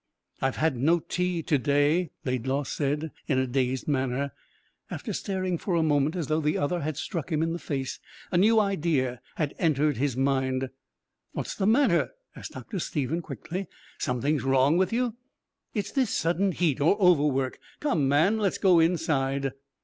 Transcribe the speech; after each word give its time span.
"I've 0.41 0.55
had 0.55 0.75
no 0.77 0.97
tea 0.99 1.43
to 1.43 1.59
day," 1.59 2.09
Laidlaw 2.25 2.63
said, 2.63 3.11
in 3.27 3.37
a 3.37 3.45
dazed 3.45 3.87
manner, 3.87 4.31
after 4.89 5.13
staring 5.13 5.59
for 5.59 5.75
a 5.75 5.83
moment 5.83 6.15
as 6.15 6.25
though 6.25 6.41
the 6.41 6.57
other 6.57 6.79
had 6.79 6.97
struck 6.97 7.31
him 7.31 7.43
in 7.43 7.53
the 7.53 7.59
face. 7.59 7.99
A 8.31 8.37
new 8.39 8.59
idea 8.59 9.21
had 9.35 9.53
entered 9.59 9.97
his 9.97 10.17
mind. 10.17 10.71
"What's 11.33 11.53
the 11.53 11.67
matter?" 11.67 12.13
asked 12.35 12.53
Dr. 12.53 12.79
Stephen 12.79 13.21
quickly. 13.21 13.67
"Something's 13.99 14.43
wrong 14.43 14.75
with 14.75 14.91
you. 14.91 15.17
It's 15.75 15.91
this 15.91 16.09
sudden 16.09 16.51
heat, 16.53 16.81
or 16.81 16.99
overwork. 16.99 17.59
Come, 17.79 18.07
man, 18.07 18.39
let's 18.39 18.57
go 18.57 18.79
inside." 18.79 19.51